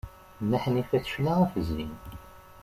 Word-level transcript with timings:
Nna 0.43 0.57
Ḥnifa 0.63 0.97
tecna 1.03 1.33
ɣef 1.39 1.53
zzin. 1.67 1.95